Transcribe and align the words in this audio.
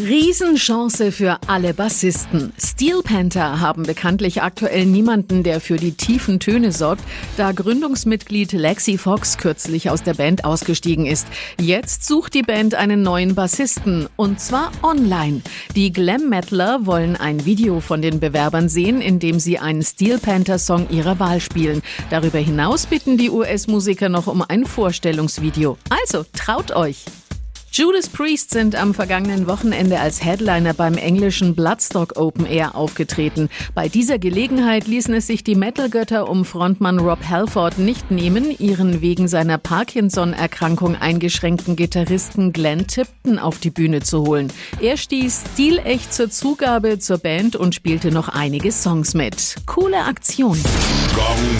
Riesenchance 0.00 1.12
für 1.12 1.38
alle 1.46 1.74
Bassisten. 1.74 2.54
Steel 2.58 3.02
Panther 3.02 3.60
haben 3.60 3.82
bekanntlich 3.82 4.40
aktuell 4.40 4.86
niemanden, 4.86 5.42
der 5.42 5.60
für 5.60 5.76
die 5.76 5.92
tiefen 5.92 6.40
Töne 6.40 6.72
sorgt, 6.72 7.04
da 7.36 7.52
Gründungsmitglied 7.52 8.52
Lexi 8.52 8.96
Fox 8.96 9.36
kürzlich 9.36 9.90
aus 9.90 10.02
der 10.02 10.14
Band 10.14 10.46
ausgestiegen 10.46 11.04
ist. 11.04 11.26
Jetzt 11.60 12.06
sucht 12.06 12.32
die 12.32 12.42
Band 12.42 12.74
einen 12.74 13.02
neuen 13.02 13.34
Bassisten 13.34 14.08
und 14.16 14.40
zwar 14.40 14.72
online. 14.82 15.42
Die 15.76 15.92
Glam 15.92 16.30
Metaler 16.30 16.86
wollen 16.86 17.16
ein 17.16 17.44
Video 17.44 17.80
von 17.80 18.00
den 18.00 18.20
Bewerbern 18.20 18.70
sehen, 18.70 19.02
in 19.02 19.18
dem 19.18 19.38
sie 19.38 19.58
einen 19.58 19.82
Steel 19.82 20.18
Panther 20.18 20.58
Song 20.58 20.88
ihrer 20.88 21.18
Wahl 21.18 21.40
spielen. 21.40 21.82
Darüber 22.08 22.38
hinaus 22.38 22.86
bitten 22.86 23.18
die 23.18 23.28
US-Musiker 23.28 24.08
noch 24.08 24.28
um 24.28 24.42
ein 24.48 24.64
Vorstellungsvideo. 24.64 25.76
Also 25.90 26.24
traut 26.32 26.70
euch! 26.70 27.04
Judas 27.80 28.10
Priest 28.10 28.50
sind 28.50 28.76
am 28.76 28.92
vergangenen 28.92 29.46
Wochenende 29.46 30.00
als 30.00 30.22
Headliner 30.22 30.74
beim 30.74 30.98
englischen 30.98 31.54
Bloodstock 31.54 32.18
Open 32.18 32.44
Air 32.44 32.74
aufgetreten. 32.74 33.48
Bei 33.74 33.88
dieser 33.88 34.18
Gelegenheit 34.18 34.86
ließen 34.86 35.14
es 35.14 35.26
sich 35.26 35.44
die 35.44 35.54
Metal-Götter 35.54 36.28
um 36.28 36.44
Frontmann 36.44 36.98
Rob 36.98 37.26
Halford 37.26 37.78
nicht 37.78 38.10
nehmen, 38.10 38.54
ihren 38.58 39.00
wegen 39.00 39.28
seiner 39.28 39.56
Parkinson-Erkrankung 39.56 40.94
eingeschränkten 40.94 41.74
Gitarristen 41.74 42.52
Glenn 42.52 42.86
Tipton 42.86 43.38
auf 43.38 43.60
die 43.60 43.70
Bühne 43.70 44.02
zu 44.02 44.26
holen. 44.26 44.52
Er 44.82 44.98
stieß 44.98 45.44
stilecht 45.54 46.12
zur 46.12 46.28
Zugabe 46.28 46.98
zur 46.98 47.16
Band 47.16 47.56
und 47.56 47.74
spielte 47.74 48.10
noch 48.10 48.28
einige 48.28 48.72
Songs 48.72 49.14
mit. 49.14 49.56
Coole 49.64 50.04
Aktion. 50.04 50.62
Gong 51.14 51.59